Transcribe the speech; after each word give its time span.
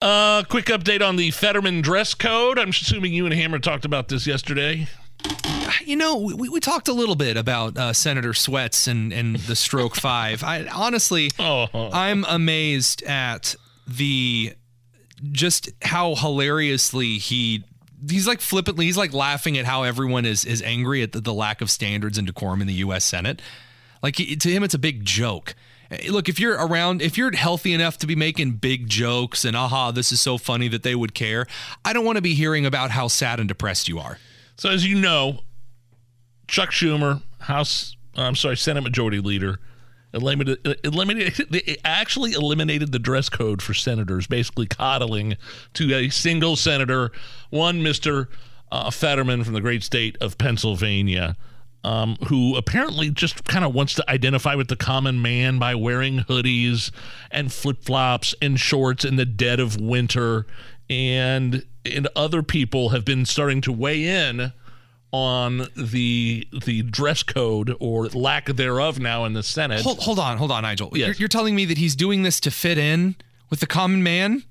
Uh, 0.00 0.42
quick 0.44 0.66
update 0.66 1.06
on 1.06 1.16
the 1.16 1.30
Fetterman 1.30 1.80
dress 1.80 2.14
code. 2.14 2.58
I'm 2.58 2.70
assuming 2.70 3.12
you 3.14 3.24
and 3.24 3.34
Hammer 3.34 3.58
talked 3.58 3.84
about 3.84 4.08
this 4.08 4.26
yesterday. 4.26 4.86
You 5.84 5.96
know, 5.96 6.18
we, 6.18 6.48
we 6.48 6.60
talked 6.60 6.88
a 6.88 6.92
little 6.92 7.14
bit 7.14 7.36
about 7.36 7.78
uh, 7.78 7.92
Senator 7.92 8.34
Sweats 8.34 8.86
and, 8.86 9.12
and 9.12 9.36
the 9.36 9.56
stroke 9.56 9.94
five. 10.00 10.42
I 10.42 10.66
honestly, 10.66 11.30
Oh. 11.38 11.68
I'm 11.92 12.24
amazed 12.28 13.02
at 13.04 13.54
the 13.86 14.52
just 15.32 15.70
how 15.82 16.14
hilariously 16.16 17.16
he 17.18 17.64
he's 18.10 18.26
like 18.26 18.40
flippantly 18.40 18.84
he's 18.84 18.96
like 18.98 19.14
laughing 19.14 19.56
at 19.56 19.64
how 19.64 19.84
everyone 19.84 20.26
is 20.26 20.44
is 20.44 20.60
angry 20.60 21.02
at 21.02 21.12
the, 21.12 21.20
the 21.20 21.32
lack 21.32 21.60
of 21.62 21.70
standards 21.70 22.18
and 22.18 22.26
decorum 22.26 22.60
in 22.60 22.66
the 22.66 22.74
U.S. 22.74 23.04
Senate. 23.04 23.40
Like 24.02 24.16
he, 24.16 24.36
to 24.36 24.50
him, 24.50 24.62
it's 24.62 24.74
a 24.74 24.78
big 24.78 25.04
joke. 25.04 25.54
Look, 26.08 26.28
if 26.28 26.38
you're 26.40 26.54
around, 26.54 27.02
if 27.02 27.18
you're 27.18 27.34
healthy 27.34 27.72
enough 27.72 27.98
to 27.98 28.06
be 28.06 28.16
making 28.16 28.52
big 28.52 28.88
jokes 28.88 29.44
and 29.44 29.56
aha, 29.56 29.90
this 29.90 30.12
is 30.12 30.20
so 30.20 30.38
funny 30.38 30.68
that 30.68 30.82
they 30.82 30.94
would 30.94 31.14
care, 31.14 31.46
I 31.84 31.92
don't 31.92 32.04
want 32.04 32.16
to 32.16 32.22
be 32.22 32.34
hearing 32.34 32.66
about 32.66 32.90
how 32.90 33.08
sad 33.08 33.40
and 33.40 33.48
depressed 33.48 33.88
you 33.88 33.98
are. 33.98 34.18
So 34.56 34.70
as 34.70 34.86
you 34.86 35.00
know, 35.00 35.40
Chuck 36.46 36.70
Schumer, 36.70 37.22
House, 37.40 37.96
I'm 38.14 38.36
sorry, 38.36 38.56
Senate 38.56 38.82
Majority 38.82 39.20
Leader, 39.20 39.58
eliminated, 40.12 40.78
eliminated 40.84 41.78
actually 41.84 42.32
eliminated 42.32 42.92
the 42.92 42.98
dress 42.98 43.28
code 43.28 43.60
for 43.60 43.74
senators, 43.74 44.26
basically 44.26 44.66
coddling 44.66 45.36
to 45.72 45.92
a 45.92 46.08
single 46.08 46.54
senator, 46.56 47.10
one 47.50 47.82
Mister 47.82 48.28
uh, 48.70 48.90
Fetterman 48.90 49.42
from 49.42 49.54
the 49.54 49.60
great 49.60 49.82
state 49.82 50.16
of 50.20 50.38
Pennsylvania. 50.38 51.36
Um, 51.84 52.16
who 52.28 52.56
apparently 52.56 53.10
just 53.10 53.44
kind 53.44 53.62
of 53.62 53.74
wants 53.74 53.92
to 53.94 54.10
identify 54.10 54.54
with 54.54 54.68
the 54.68 54.76
common 54.76 55.20
man 55.20 55.58
by 55.58 55.74
wearing 55.74 56.20
hoodies 56.20 56.90
and 57.30 57.52
flip 57.52 57.82
flops 57.84 58.34
and 58.40 58.58
shorts 58.58 59.04
in 59.04 59.16
the 59.16 59.26
dead 59.26 59.60
of 59.60 59.78
winter, 59.78 60.46
and 60.88 61.62
and 61.84 62.08
other 62.16 62.42
people 62.42 62.88
have 62.88 63.04
been 63.04 63.26
starting 63.26 63.60
to 63.60 63.72
weigh 63.72 64.04
in 64.04 64.52
on 65.12 65.68
the 65.76 66.48
the 66.64 66.82
dress 66.82 67.22
code 67.22 67.76
or 67.78 68.08
lack 68.08 68.46
thereof 68.46 68.98
now 68.98 69.24
in 69.24 69.34
the 69.34 69.42
Senate. 69.42 69.82
Hold, 69.82 70.00
hold 70.00 70.18
on, 70.18 70.38
hold 70.38 70.50
on, 70.50 70.62
Nigel. 70.62 70.90
Yes. 70.92 71.06
You're, 71.06 71.14
you're 71.14 71.28
telling 71.28 71.54
me 71.54 71.66
that 71.66 71.78
he's 71.78 71.94
doing 71.94 72.22
this 72.22 72.40
to 72.40 72.50
fit 72.50 72.78
in 72.78 73.14
with 73.50 73.60
the 73.60 73.66
common 73.66 74.02
man? 74.02 74.42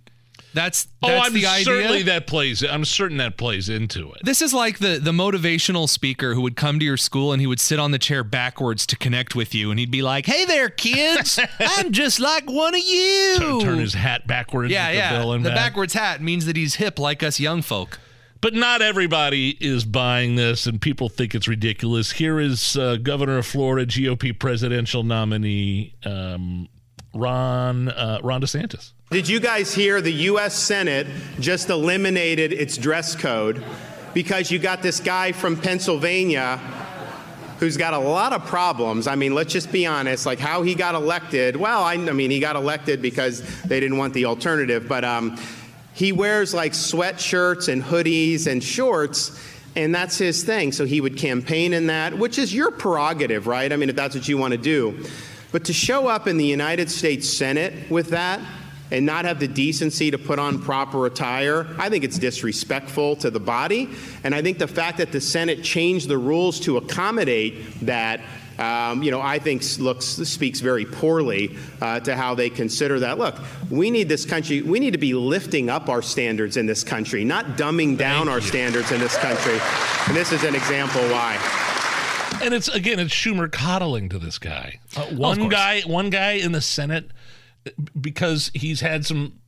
That's 0.54 0.88
oh, 1.02 1.08
that's 1.08 1.28
I'm 1.28 1.34
the 1.34 1.48
idea. 1.48 1.66
certainly 1.66 2.04
that 2.04 2.28
plays. 2.28 2.64
I'm 2.64 2.86
certain 2.86 3.18
that 3.18 3.38
plays 3.38 3.70
into 3.70 4.12
it. 4.12 4.22
This 4.24 4.42
is 4.42 4.54
like 4.54 4.80
the 4.80 5.00
the 5.02 5.12
motivational 5.12 5.90
speaker 5.90 6.36
who 6.36 6.42
would 6.42 6.56
come 6.56 6.80
to 6.80 6.86
your 6.86 6.98
school 6.98 7.32
and 7.32 7.42
he 7.42 7.48
would 7.48 7.60
sit 7.60 7.80
on 7.80 7.92
the 7.92 8.00
chair 8.00 8.24
backwards 8.24 8.86
to 8.88 8.96
connect 8.96 9.36
with 9.36 9.56
you, 9.56 9.72
and 9.72 9.80
he'd 9.80 9.92
be 9.92 10.02
like, 10.04 10.26
"Hey 10.26 10.46
there, 10.46 10.70
kids, 10.70 11.40
I'm 11.60 11.92
just 11.92 12.20
like 12.20 12.50
one 12.50 12.76
of 12.76 12.82
you." 12.82 13.36
Turn, 13.40 13.60
turn 13.62 13.80
his 13.80 13.96
hat 13.96 14.28
backwards. 14.28 14.72
yeah, 14.72 14.90
with 14.90 14.98
yeah. 14.98 15.14
The, 15.14 15.20
bill 15.20 15.32
the 15.32 15.40
back. 15.50 15.56
backwards 15.56 15.94
hat 15.94 16.22
means 16.22 16.46
that 16.46 16.56
he's 16.56 16.76
hip 16.76 17.00
like 17.00 17.24
us 17.24 17.40
young 17.40 17.62
folk. 17.62 18.00
But 18.40 18.54
not 18.54 18.82
everybody 18.82 19.52
is 19.62 19.86
buying 19.86 20.36
this, 20.36 20.66
and 20.66 20.82
people 20.82 21.08
think 21.08 21.34
it's 21.34 21.48
ridiculous. 21.48 22.12
Here 22.12 22.42
is 22.42 22.76
uh, 22.76 22.98
Governor 22.98 23.38
of 23.38 23.46
Florida, 23.46 23.86
GOP 23.90 24.38
presidential 24.38 25.04
nominee 25.04 25.96
um, 26.06 26.68
Ron 27.14 27.88
uh, 27.90 28.20
Ron 28.22 28.42
DeSantis. 28.42 28.92
Did 29.14 29.30
you 29.30 29.40
guys 29.40 29.72
hear 29.72 30.02
the 30.02 30.12
U.S. 30.12 30.56
Senate 30.56 31.06
just 31.40 31.70
eliminated 31.70 32.52
its 32.52 32.80
dress 32.80 33.16
code 33.16 33.64
because 34.12 34.50
you 34.50 34.58
got 34.58 34.82
this 34.82 35.00
guy 35.00 35.34
from 35.34 35.56
Pennsylvania 35.56 36.58
who's 37.60 37.78
got 37.78 37.94
a 37.94 38.00
lot 38.00 38.34
of 38.34 38.44
problems? 38.48 39.06
I 39.06 39.14
mean, 39.14 39.36
let's 39.36 39.54
just 39.54 39.72
be 39.72 39.86
honest. 39.86 40.26
Like 40.26 40.40
how 40.40 40.64
he 40.64 40.74
got 40.74 40.96
elected. 40.96 41.56
Well, 41.56 41.84
I, 41.84 41.94
I 41.94 42.12
mean, 42.12 42.32
he 42.32 42.40
got 42.40 42.56
elected 42.56 43.04
because 43.04 43.44
they 43.62 43.80
didn't 43.80 44.00
want 44.00 44.16
the 44.16 44.26
alternative, 44.26 44.88
but 44.90 45.06
um, 45.06 45.38
he 45.94 46.12
wears 46.12 46.56
like 46.56 46.72
sweatshirts 46.72 47.72
and 47.72 47.84
hoodies 47.84 48.48
and 48.48 48.64
shorts. 48.64 49.40
And 49.76 49.94
that's 49.94 50.18
his 50.18 50.44
thing. 50.44 50.72
So 50.72 50.86
he 50.86 51.02
would 51.02 51.18
campaign 51.18 51.74
in 51.74 51.86
that, 51.86 52.18
which 52.18 52.40
is 52.40 52.52
your 52.52 52.72
prerogative, 52.72 53.46
right? 53.46 53.72
I 53.72 53.76
mean, 53.76 53.90
if 53.90 53.96
that's 53.96 54.16
what 54.16 54.28
you 54.28 54.40
want 54.40 54.54
to 54.54 54.58
do. 54.60 55.06
But 55.52 55.66
to 55.66 55.74
show 55.74 56.08
up 56.08 56.28
in 56.28 56.38
the 56.38 56.48
United 56.48 56.90
States 56.90 57.30
Senate 57.30 57.92
with 57.92 58.10
that 58.10 58.40
and 58.94 59.08
not 59.08 59.26
have 59.26 59.40
the 59.40 59.48
decency 59.48 60.12
to 60.12 60.20
put 60.20 60.38
on 60.38 60.62
proper 60.62 61.08
attire, 61.08 61.68
I 61.80 61.90
think 61.90 62.04
it's 62.04 62.20
disrespectful 62.20 63.16
to 63.18 63.32
the 63.32 63.40
body. 63.40 63.90
And 64.24 64.36
I 64.36 64.44
think 64.44 64.60
the 64.60 64.68
fact 64.68 65.00
that 65.00 65.12
the 65.12 65.20
Senate 65.20 65.64
changed 65.64 66.08
the 66.08 66.18
rules 66.18 66.60
to 66.62 66.78
accommodate 66.78 67.56
that. 67.82 68.22
Um, 68.60 69.02
you 69.02 69.10
know, 69.10 69.20
I 69.20 69.40
think 69.40 69.64
looks 69.80 70.06
speaks 70.06 70.60
very 70.60 70.86
poorly 70.86 71.58
uh, 71.82 72.02
to 72.02 72.16
how 72.16 72.36
they 72.36 72.52
consider 72.52 73.00
that. 73.00 73.18
Look, 73.18 73.40
we 73.72 73.90
need 73.90 74.08
this 74.08 74.26
country. 74.26 74.62
We 74.62 74.80
need 74.80 74.92
to 74.92 75.00
be 75.00 75.16
lifting 75.16 75.72
up 75.72 75.90
our 75.90 76.04
standards 76.04 76.56
in 76.56 76.68
this 76.68 76.84
country, 76.84 77.26
not 77.26 77.58
dumbing 77.58 77.98
down 77.98 78.30
our 78.30 78.42
standards 78.42 78.92
in 78.92 79.00
this 79.00 79.18
country. 79.18 79.60
And 80.08 80.16
this 80.16 80.32
is 80.32 80.44
an 80.44 80.54
example 80.54 81.02
why. 81.10 81.40
And 82.44 82.54
it's 82.54 82.68
again, 82.68 83.00
it's 83.00 83.12
Schumer 83.12 83.52
coddling 83.52 84.08
to 84.10 84.20
this 84.20 84.38
guy. 84.38 84.80
Uh, 84.96 85.06
one 85.06 85.40
course. 85.40 85.52
guy, 85.52 85.82
one 85.88 86.12
guy 86.12 86.34
in 86.34 86.52
the 86.52 86.62
Senate, 86.62 87.10
because 88.00 88.52
he's 88.54 88.82
had 88.82 89.06
some 89.06 89.40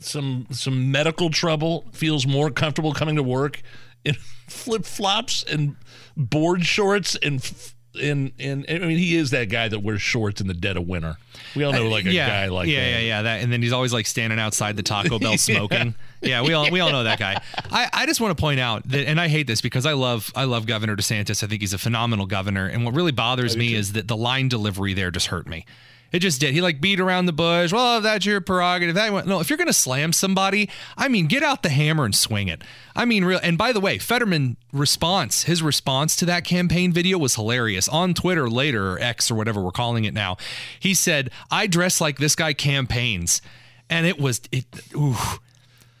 some 0.00 0.46
some 0.50 0.90
medical 0.90 1.30
trouble, 1.30 1.86
feels 1.92 2.26
more 2.26 2.50
comfortable 2.50 2.92
coming 2.92 3.16
to 3.16 3.22
work 3.22 3.62
in 4.04 4.14
flip 4.48 4.84
flops 4.84 5.42
and 5.44 5.76
board 6.16 6.64
shorts 6.64 7.16
and. 7.16 7.36
f- 7.40 7.74
And, 8.00 8.32
and 8.38 8.64
I 8.70 8.78
mean, 8.78 8.98
he 8.98 9.16
is 9.16 9.30
that 9.30 9.48
guy 9.48 9.66
that 9.66 9.80
wears 9.80 10.00
shorts 10.02 10.40
in 10.40 10.46
the 10.46 10.54
dead 10.54 10.76
of 10.76 10.86
winter. 10.86 11.16
We 11.56 11.64
all 11.64 11.72
know, 11.72 11.88
like 11.88 12.04
a 12.04 12.10
Uh, 12.10 12.12
yeah, 12.12 12.28
guy 12.28 12.46
like 12.46 12.68
yeah, 12.68 12.80
that. 12.80 12.90
yeah, 12.90 12.98
yeah. 13.00 13.22
That, 13.22 13.42
and 13.42 13.52
then 13.52 13.60
he's 13.60 13.72
always 13.72 13.92
like 13.92 14.06
standing 14.06 14.38
outside 14.38 14.76
the 14.76 14.84
Taco 14.84 15.18
Bell 15.18 15.36
smoking. 15.48 15.94
yeah. 16.20 16.42
we 16.42 16.52
all 16.52 16.70
we 16.70 16.78
all 16.78 16.92
know 16.92 17.02
that 17.04 17.18
guy. 17.18 17.40
I, 17.72 17.88
I 17.92 18.06
just 18.06 18.20
want 18.20 18.36
to 18.36 18.40
point 18.40 18.60
out 18.60 18.86
that, 18.90 19.08
and 19.08 19.18
I 19.20 19.26
hate 19.26 19.48
this 19.48 19.60
because 19.60 19.84
I 19.84 19.94
love 19.94 20.30
I 20.36 20.44
love 20.44 20.66
Governor 20.66 20.94
DeSantis. 20.94 21.42
I 21.42 21.48
think 21.48 21.60
he's 21.60 21.72
a 21.72 21.78
phenomenal 21.78 22.26
governor. 22.26 22.66
And 22.68 22.84
what 22.84 22.94
really 22.94 23.10
bothers 23.10 23.56
me 23.56 23.74
is 23.74 23.94
that 23.94 24.06
the 24.06 24.16
line 24.16 24.46
delivery 24.48 24.94
there 24.94 25.10
just 25.10 25.26
hurt 25.28 25.48
me. 25.48 25.64
It 26.10 26.20
just 26.20 26.40
did. 26.40 26.54
He 26.54 26.60
like 26.60 26.80
beat 26.80 27.00
around 27.00 27.26
the 27.26 27.32
bush. 27.32 27.72
Well, 27.72 28.00
that's 28.00 28.24
your 28.24 28.40
prerogative. 28.40 28.94
That 28.94 29.12
went. 29.12 29.26
no. 29.26 29.40
If 29.40 29.50
you're 29.50 29.58
gonna 29.58 29.72
slam 29.72 30.12
somebody, 30.12 30.70
I 30.96 31.08
mean, 31.08 31.26
get 31.26 31.42
out 31.42 31.62
the 31.62 31.68
hammer 31.68 32.04
and 32.04 32.14
swing 32.14 32.48
it. 32.48 32.62
I 32.96 33.04
mean, 33.04 33.24
real. 33.24 33.40
And 33.42 33.58
by 33.58 33.72
the 33.72 33.80
way, 33.80 33.98
Fetterman 33.98 34.56
response, 34.72 35.42
his 35.44 35.62
response 35.62 36.16
to 36.16 36.24
that 36.26 36.44
campaign 36.44 36.92
video 36.92 37.18
was 37.18 37.34
hilarious. 37.34 37.88
On 37.88 38.14
Twitter 38.14 38.48
later, 38.48 38.92
or 38.92 38.98
X 39.00 39.30
or 39.30 39.34
whatever 39.34 39.60
we're 39.60 39.70
calling 39.70 40.04
it 40.04 40.14
now, 40.14 40.36
he 40.80 40.94
said, 40.94 41.30
"I 41.50 41.66
dress 41.66 42.00
like 42.00 42.18
this 42.18 42.34
guy 42.34 42.54
campaigns," 42.54 43.42
and 43.90 44.06
it 44.06 44.18
was 44.18 44.40
it. 44.50 44.64
Ooh, 44.94 45.16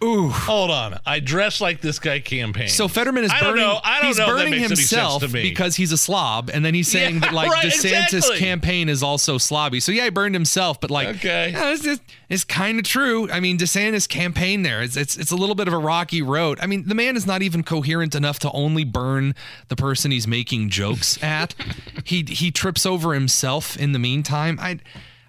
ooh. 0.02 0.28
Hold 0.28 0.70
on, 0.70 1.00
I 1.06 1.20
dress 1.20 1.60
like 1.60 1.80
this 1.80 1.98
guy 1.98 2.20
campaign. 2.20 2.68
So 2.68 2.88
Fetterman 2.88 3.24
is 3.24 3.30
I 3.30 3.40
don't 3.40 3.52
burning. 3.54 3.66
know. 3.66 3.80
I 3.82 3.98
don't 3.98 4.06
he's 4.08 4.18
know 4.18 4.24
if 4.24 4.28
that 4.28 4.36
burning 4.36 4.50
makes 4.60 4.64
any 4.72 4.76
sense 4.76 4.90
himself 5.20 5.32
because 5.32 5.76
he's 5.76 5.92
a 5.92 5.96
slob, 5.98 6.50
and 6.52 6.64
then 6.64 6.74
he's 6.74 6.88
saying 6.88 7.14
Yeah, 7.16 7.20
that 7.20 7.32
like 7.32 7.50
right, 7.52 7.66
DeSantis' 7.66 8.12
exactly. 8.14 8.38
campaign 8.38 8.88
is 8.88 9.02
also 9.02 9.38
slobby. 9.38 9.82
So 9.82 9.92
yeah, 9.92 10.04
he 10.04 10.10
burned 10.10 10.34
himself, 10.34 10.80
but 10.80 10.90
like, 10.90 11.08
Okay. 11.16 11.50
yeah, 11.52 11.72
it's, 11.72 11.84
it's, 11.86 12.00
it's 12.28 12.44
kind 12.44 12.78
of 12.78 12.84
true. 12.84 13.30
I 13.30 13.40
mean, 13.40 13.58
DeSantis' 13.58 14.08
campaign 14.08 14.62
there, 14.62 14.82
it's, 14.82 14.96
it's 14.96 15.16
it's 15.16 15.30
a 15.30 15.36
little 15.36 15.54
bit 15.54 15.68
of 15.68 15.74
a 15.74 15.78
rocky 15.78 16.22
road. 16.22 16.58
I 16.60 16.66
mean, 16.66 16.86
the 16.88 16.94
man 16.94 17.16
is 17.16 17.26
not 17.26 17.42
even 17.42 17.62
coherent 17.62 18.14
enough 18.14 18.38
to 18.40 18.50
only 18.52 18.84
burn 18.84 19.34
the 19.68 19.76
person 19.76 20.10
he's 20.10 20.26
making 20.28 20.68
jokes 20.70 21.22
at. 21.22 21.54
he 22.04 22.22
he 22.28 22.50
trips 22.50 22.86
over 22.86 23.14
himself 23.14 23.76
in 23.76 23.92
the 23.92 23.98
meantime. 23.98 24.58
I, 24.60 24.78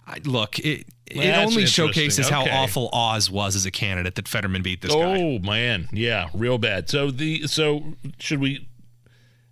I 0.08 0.20
look 0.26 0.60
it. 0.60 0.86
Well, 1.16 1.26
it 1.26 1.46
only 1.46 1.66
showcases 1.66 2.30
how 2.30 2.46
awful 2.46 2.90
Oz 2.94 3.30
was 3.30 3.56
as 3.56 3.66
a 3.66 3.72
candidate 3.72 4.16
that 4.16 4.28
Fetterman 4.28 4.62
beat 4.62 4.82
this 4.82 4.94
guy. 4.94 5.22
Oh 5.22 5.40
man, 5.40 5.88
yeah, 5.92 6.30
real 6.34 6.58
bad. 6.58 6.90
So 6.90 7.12
the 7.12 7.48
so 7.48 7.96
should 8.20 8.40
we? 8.40 8.68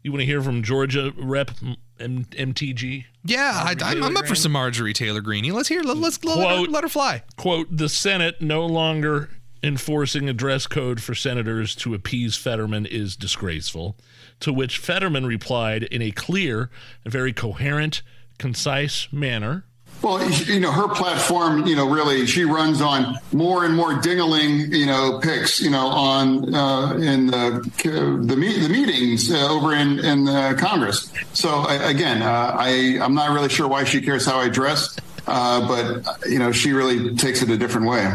You 0.03 0.11
want 0.11 0.21
to 0.21 0.25
hear 0.25 0.41
from 0.41 0.63
Georgia 0.63 1.13
Rep 1.17 1.51
M- 1.99 2.25
MTG? 2.25 3.05
Yeah, 3.25 3.51
I, 3.53 3.75
I'm, 3.81 4.15
up 4.15 4.27
for 4.27 4.35
some 4.35 4.53
Marjorie 4.53 4.93
Taylor 4.93 5.19
Greene. 5.19 5.51
Let's 5.53 5.67
hear. 5.67 5.81
Let, 5.81 5.97
let's 5.97 6.23
let, 6.23 6.37
her, 6.37 6.65
let 6.65 6.83
her 6.83 6.89
fly. 6.89 7.23
Quote: 7.35 7.67
The 7.75 7.89
Senate 7.89 8.41
no 8.41 8.65
longer 8.65 9.29
enforcing 9.63 10.29
a 10.29 10.33
dress 10.33 10.67
code 10.67 11.01
for 11.01 11.15
senators 11.15 11.75
to 11.75 11.93
appease 11.93 12.35
Fetterman 12.35 12.85
is 12.85 13.15
disgraceful. 13.15 13.97
To 14.41 14.53
which 14.53 14.77
Fetterman 14.77 15.25
replied 15.25 15.83
in 15.83 16.01
a 16.01 16.11
clear 16.11 16.69
very 17.05 17.33
coherent, 17.33 18.01
concise 18.37 19.07
manner. 19.11 19.65
Well, 20.01 20.29
you 20.29 20.59
know, 20.59 20.71
her 20.71 20.87
platform, 20.89 21.65
you 21.65 21.75
know, 21.75 21.89
really, 21.89 22.27
she 22.27 22.45
runs 22.45 22.81
on 22.81 23.17
more 23.31 23.65
and 23.65 23.75
more 23.75 23.93
dingaling, 23.93 24.71
you 24.71 24.85
know, 24.85 25.19
picks, 25.19 25.59
you 25.59 25.71
know, 25.71 25.87
on 25.87 26.53
uh, 26.53 26.93
in 26.93 27.27
the 27.27 28.21
the, 28.25 28.35
me- 28.35 28.59
the 28.59 28.69
meetings 28.69 29.31
uh, 29.31 29.47
over 29.49 29.73
in 29.73 29.99
in 29.99 30.27
uh, 30.27 30.55
Congress. 30.57 31.11
So 31.33 31.65
again, 31.67 32.21
uh, 32.21 32.55
I 32.57 32.99
I'm 33.01 33.15
not 33.15 33.31
really 33.31 33.49
sure 33.49 33.67
why 33.67 33.85
she 33.85 33.99
cares 34.01 34.25
how 34.25 34.37
I 34.37 34.49
dress, 34.49 34.97
uh, 35.25 35.67
but 35.67 36.27
you 36.27 36.37
know, 36.37 36.51
she 36.51 36.73
really 36.73 37.15
takes 37.15 37.41
it 37.41 37.49
a 37.49 37.57
different 37.57 37.87
way. 37.87 38.13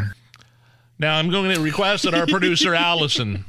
Now 1.01 1.19
I'm 1.19 1.31
going 1.31 1.53
to 1.53 1.61
request 1.61 2.05
that 2.05 2.15
our 2.15 2.27
producer 2.27 2.75
Allison, 2.77 3.45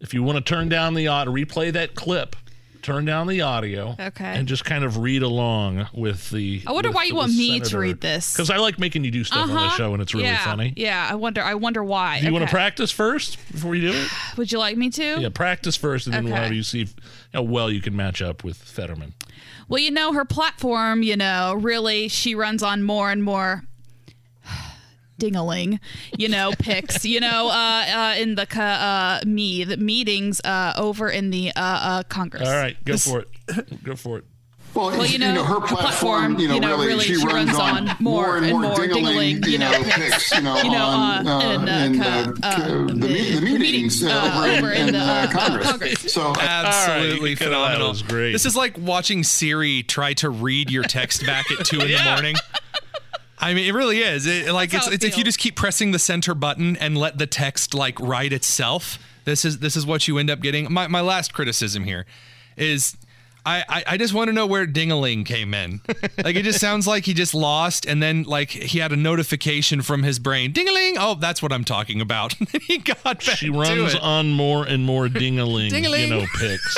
if 0.00 0.14
you 0.14 0.22
want 0.22 0.38
to 0.38 0.42
turn 0.42 0.70
down 0.70 0.94
the 0.94 1.08
audio, 1.08 1.30
replay 1.32 1.72
that 1.74 1.94
clip 1.94 2.36
turn 2.86 3.04
down 3.04 3.26
the 3.26 3.40
audio. 3.40 3.96
Okay. 3.98 4.24
And 4.24 4.46
just 4.46 4.64
kind 4.64 4.84
of 4.84 4.98
read 4.98 5.22
along 5.22 5.88
with 5.92 6.30
the. 6.30 6.62
I 6.66 6.72
wonder 6.72 6.90
with, 6.90 6.96
why 6.96 7.04
you 7.04 7.16
want 7.16 7.34
me 7.34 7.58
to 7.60 7.78
read 7.78 8.00
this. 8.00 8.32
Because 8.32 8.48
I 8.48 8.58
like 8.58 8.78
making 8.78 9.04
you 9.04 9.10
do 9.10 9.24
stuff 9.24 9.44
uh-huh. 9.44 9.58
on 9.58 9.64
the 9.64 9.70
show, 9.70 9.92
and 9.92 10.00
it's 10.00 10.14
really 10.14 10.26
yeah. 10.26 10.44
funny. 10.44 10.72
Yeah, 10.76 11.08
I 11.10 11.16
wonder. 11.16 11.42
I 11.42 11.54
wonder 11.54 11.82
why. 11.82 12.20
Do 12.20 12.26
you 12.26 12.28
okay. 12.28 12.38
want 12.38 12.48
to 12.48 12.50
practice 12.50 12.92
first 12.92 13.38
before 13.50 13.74
you 13.74 13.92
do 13.92 13.98
it? 13.98 14.08
Would 14.36 14.52
you 14.52 14.58
like 14.58 14.76
me 14.76 14.88
to? 14.90 15.20
Yeah, 15.20 15.28
practice 15.30 15.76
first, 15.76 16.06
and 16.06 16.14
then 16.14 16.24
okay. 16.24 16.32
we'll 16.32 16.42
have 16.42 16.52
you 16.52 16.62
see 16.62 16.86
how 17.34 17.42
well 17.42 17.70
you 17.70 17.82
can 17.82 17.96
match 17.96 18.22
up 18.22 18.44
with 18.44 18.56
Fetterman. 18.56 19.14
Well, 19.68 19.80
you 19.80 19.90
know, 19.90 20.12
her 20.12 20.24
platform, 20.24 21.02
you 21.02 21.16
know, 21.16 21.54
really, 21.54 22.06
she 22.06 22.36
runs 22.36 22.62
on 22.62 22.84
more 22.84 23.10
and 23.10 23.22
more 23.22 23.64
dingaling, 25.18 25.78
you 26.16 26.28
know, 26.28 26.52
picks, 26.58 27.04
you 27.04 27.20
know, 27.20 27.48
uh, 27.48 27.84
uh, 27.86 28.14
in 28.18 28.34
the 28.34 28.46
uh, 28.60 29.20
me 29.26 29.64
the 29.64 29.76
meetings 29.76 30.40
uh, 30.44 30.74
over 30.76 31.08
in 31.08 31.30
the 31.30 31.50
uh, 31.50 31.60
uh, 31.60 32.02
Congress. 32.04 32.48
All 32.48 32.54
right, 32.54 32.76
go 32.84 32.92
this, 32.92 33.06
for 33.06 33.20
it. 33.20 33.84
Go 33.84 33.96
for 33.96 34.18
it. 34.18 34.24
Well, 34.76 34.90
well 34.90 35.06
you, 35.06 35.18
know, 35.18 35.28
you 35.28 35.34
know, 35.36 35.44
her 35.44 35.60
platform, 35.60 36.38
you 36.38 36.48
know, 36.48 36.54
you 36.54 36.60
know 36.60 36.72
really, 36.72 36.86
really, 36.88 37.04
she, 37.04 37.14
she 37.14 37.26
runs, 37.26 37.56
runs, 37.56 37.58
on 37.58 37.96
more 37.98 38.36
and 38.36 38.50
more, 38.50 38.60
more 38.60 38.74
dingaling, 38.74 39.40
dingaling, 39.40 39.46
you 39.46 39.58
know, 39.58 39.72
picks, 39.84 40.30
you 40.32 40.42
know, 40.42 40.56
you 40.58 40.70
know 40.70 40.84
on, 40.84 41.26
uh, 41.26 41.40
in, 41.40 41.68
uh, 41.68 42.34
in, 42.68 43.00
the, 43.00 43.06
the, 43.06 43.40
meetings 43.40 44.04
over, 44.04 44.44
over 44.44 44.72
in, 44.72 44.90
in, 44.90 44.94
in 44.94 45.28
Congress. 45.30 45.70
Congress. 45.70 46.12
So 46.12 46.34
absolutely 46.38 47.30
right, 47.30 47.38
phenomenal. 47.38 47.86
That 47.86 47.88
was 47.88 48.02
great. 48.02 48.32
This 48.32 48.44
is 48.44 48.54
like 48.54 48.76
watching 48.76 49.22
Siri 49.22 49.82
try 49.82 50.12
to 50.14 50.28
read 50.28 50.70
your 50.70 50.84
text 50.84 51.24
back 51.24 51.50
at 51.50 51.64
two 51.64 51.80
in 51.80 51.88
yeah. 51.88 52.04
the 52.04 52.10
morning. 52.10 52.36
I 53.46 53.54
mean, 53.54 53.68
it 53.68 53.74
really 53.74 54.00
is. 54.00 54.26
It, 54.26 54.52
like 54.52 54.74
it's, 54.74 54.88
it's 54.88 55.04
if 55.04 55.16
you 55.16 55.22
just 55.22 55.38
keep 55.38 55.54
pressing 55.54 55.92
the 55.92 56.00
center 56.00 56.34
button 56.34 56.76
and 56.78 56.98
let 56.98 57.16
the 57.16 57.28
text 57.28 57.74
like 57.74 57.98
write 58.00 58.32
itself. 58.32 58.98
This 59.24 59.44
is 59.44 59.60
this 59.60 59.76
is 59.76 59.86
what 59.86 60.08
you 60.08 60.18
end 60.18 60.30
up 60.30 60.40
getting. 60.40 60.72
My 60.72 60.88
my 60.88 61.00
last 61.00 61.32
criticism 61.32 61.84
here 61.84 62.06
is 62.56 62.96
I, 63.46 63.64
I, 63.68 63.84
I 63.86 63.96
just 63.96 64.12
want 64.12 64.26
to 64.26 64.32
know 64.32 64.48
where 64.48 64.66
Dingaling 64.66 65.24
came 65.24 65.54
in. 65.54 65.80
like 66.24 66.34
it 66.34 66.42
just 66.42 66.58
sounds 66.58 66.88
like 66.88 67.04
he 67.04 67.14
just 67.14 67.34
lost, 67.34 67.86
and 67.86 68.02
then 68.02 68.24
like 68.24 68.50
he 68.50 68.80
had 68.80 68.90
a 68.90 68.96
notification 68.96 69.80
from 69.80 70.02
his 70.02 70.18
brain. 70.18 70.52
Dingaling! 70.52 70.96
Oh, 70.98 71.14
that's 71.14 71.40
what 71.40 71.52
I'm 71.52 71.62
talking 71.62 72.00
about. 72.00 72.34
he 72.62 72.78
got 72.78 73.04
back 73.04 73.20
She 73.20 73.48
runs 73.48 73.94
on 73.94 74.32
more 74.32 74.64
and 74.64 74.84
more 74.84 75.06
dingaling, 75.06 75.70
you 75.70 76.08
know, 76.08 76.26
picks. 76.36 76.76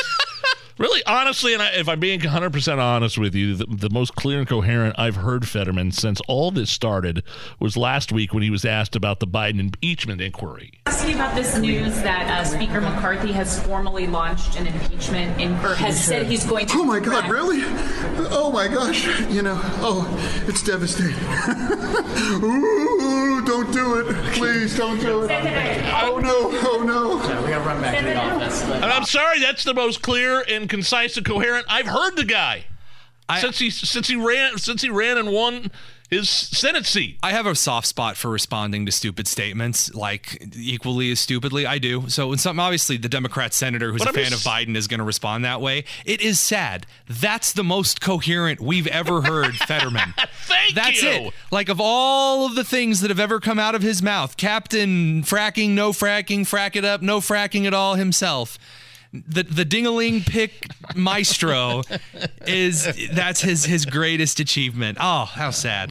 Really, 0.78 1.02
honestly, 1.06 1.54
and 1.54 1.62
I, 1.62 1.70
if 1.72 1.88
I'm 1.88 1.98
being 1.98 2.20
100% 2.20 2.78
honest 2.78 3.18
with 3.18 3.34
you, 3.34 3.56
the, 3.56 3.66
the, 3.66 3.90
most 3.90 4.14
clear 4.14 4.38
and 4.38 4.48
coherent 4.48 4.94
I've 4.96 5.16
heard 5.16 5.48
Fetterman 5.48 5.90
since 5.90 6.20
all 6.28 6.52
this 6.52 6.70
started 6.70 7.24
was 7.58 7.76
last 7.76 8.12
week 8.12 8.32
when 8.32 8.44
he 8.44 8.50
was 8.50 8.64
asked 8.64 8.94
about 8.94 9.18
the 9.18 9.26
Biden 9.26 9.58
impeachment 9.58 10.20
inquiry. 10.20 10.72
Asking 10.86 11.16
about 11.16 11.34
this 11.34 11.58
news 11.58 12.00
that 12.02 12.30
uh, 12.30 12.44
Speaker 12.44 12.80
McCarthy 12.80 13.32
has 13.32 13.60
formally 13.64 14.06
launched 14.06 14.56
an 14.56 14.68
impeachment 14.68 15.40
in, 15.40 15.52
or 15.64 15.74
has 15.74 16.02
said 16.02 16.26
he's 16.26 16.46
going 16.46 16.66
to. 16.66 16.78
Oh 16.78 16.84
my 16.84 17.00
God, 17.00 17.28
really? 17.28 17.62
Oh 18.30 18.52
my 18.52 18.68
gosh. 18.68 19.04
You 19.30 19.42
know, 19.42 19.60
oh, 19.80 20.06
it's 20.46 20.62
devastating. 20.62 21.16
Ooh, 23.48 23.64
don't 23.64 23.72
do 23.72 23.94
it. 23.96 24.14
Please 24.34 24.76
don't 24.76 25.00
do 25.00 25.22
it. 25.22 25.30
Oh 25.30 26.18
no, 26.18 26.50
oh 26.52 26.82
no. 26.84 27.16
Yeah, 27.28 27.42
we 27.42 27.48
gotta 27.48 27.64
run 27.64 27.80
back 27.80 27.98
to 27.98 28.04
the 28.04 28.16
office. 28.16 28.62
And 28.62 28.84
I'm 28.84 29.04
sorry, 29.04 29.40
that's 29.40 29.64
the 29.64 29.74
most 29.74 30.02
clear 30.02 30.44
and 30.48 30.68
concise 30.68 31.16
and 31.16 31.24
coherent. 31.24 31.66
I've 31.68 31.86
heard 31.86 32.16
the 32.16 32.24
guy 32.24 32.66
I, 33.28 33.40
since 33.40 33.58
he 33.58 33.70
since 33.70 34.08
he 34.08 34.16
ran 34.16 34.58
since 34.58 34.82
he 34.82 34.90
ran 34.90 35.16
and 35.16 35.32
won 35.32 35.70
his 36.08 36.28
Senate 36.30 36.86
seat. 36.86 37.18
I 37.22 37.32
have 37.32 37.46
a 37.46 37.54
soft 37.54 37.86
spot 37.86 38.16
for 38.16 38.30
responding 38.30 38.86
to 38.86 38.92
stupid 38.92 39.28
statements, 39.28 39.94
like 39.94 40.42
equally 40.56 41.10
as 41.12 41.20
stupidly. 41.20 41.66
I 41.66 41.78
do. 41.78 42.08
So 42.08 42.28
when 42.28 42.38
something, 42.38 42.60
obviously, 42.60 42.96
the 42.96 43.08
Democrat 43.08 43.52
senator 43.52 43.92
who's 43.92 44.00
but 44.00 44.10
a 44.10 44.12
fan 44.12 44.32
of 44.32 44.40
Biden 44.40 44.74
is 44.74 44.86
going 44.86 44.98
to 44.98 45.04
respond 45.04 45.44
that 45.44 45.60
way. 45.60 45.84
It 46.06 46.22
is 46.22 46.40
sad. 46.40 46.86
That's 47.08 47.52
the 47.52 47.64
most 47.64 48.00
coherent 48.00 48.60
we've 48.60 48.86
ever 48.86 49.20
heard 49.20 49.54
Fetterman. 49.66 50.14
Thank 50.46 50.74
That's 50.74 51.02
you. 51.02 51.08
it. 51.08 51.34
Like 51.50 51.68
of 51.68 51.80
all 51.80 52.46
of 52.46 52.54
the 52.54 52.64
things 52.64 53.00
that 53.00 53.10
have 53.10 53.20
ever 53.20 53.38
come 53.38 53.58
out 53.58 53.74
of 53.74 53.82
his 53.82 54.02
mouth, 54.02 54.36
Captain 54.36 55.22
fracking, 55.22 55.70
no 55.70 55.90
fracking, 55.90 56.40
frack 56.40 56.74
it 56.74 56.84
up, 56.84 57.02
no 57.02 57.20
fracking 57.20 57.66
at 57.66 57.74
all 57.74 57.94
himself 57.94 58.58
the 59.12 59.42
the 59.42 59.64
dingaling 59.64 60.24
pick 60.26 60.66
maestro 60.94 61.82
is 62.46 62.86
that's 63.12 63.40
his 63.40 63.64
his 63.64 63.86
greatest 63.86 64.38
achievement. 64.38 64.98
Oh, 65.00 65.24
how 65.24 65.50
sad. 65.50 65.88